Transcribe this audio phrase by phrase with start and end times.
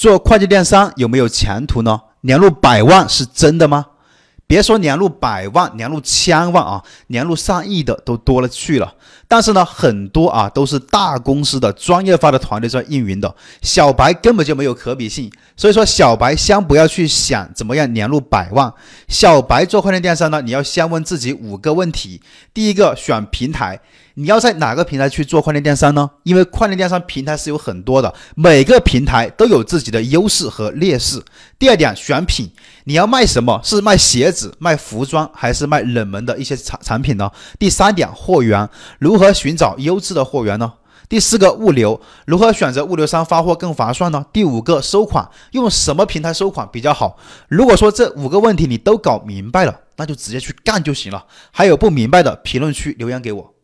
[0.00, 2.00] 做快递电商有没有前途呢？
[2.22, 3.84] 年入百万是真的吗？
[4.46, 8.94] 别说年入百万，年入千万啊，年入上亿的都多了去了。
[9.28, 15.30] 但是呢，很多啊都是大公司的专业化的团队在运营的，小白根本就没有可比性。
[15.54, 18.72] 所以说，小白先不要去想怎么样年入百万。
[19.06, 22.22] 小白做快递电商呢，你要先问自己五个问题。
[22.54, 23.78] 第一个，选平台，
[24.20, 26.10] 你要在哪个平台去做跨境电商呢？
[26.24, 31.22] 因为跨境电商平台是有很多的，每个平台都有自己的优势和劣势。
[31.58, 32.50] 第二点，选品，
[32.84, 33.58] 你要卖什么？
[33.64, 37.30] 是卖鞋子、卖服装，还是卖冷门的一些产产品呢？
[37.58, 38.68] 第三点，货源，
[38.98, 40.74] 如何寻找优质的货源呢？
[41.08, 44.26] 第四个物流，如何选择物流商发货更划算呢？
[44.30, 47.16] 第五个收款，用什么平台收款比较好？
[47.48, 51.24] 如果说这五个问题你都搞明白了，那就直接去干就行了。
[51.50, 53.54] 还有不明白的，评论区留言给我。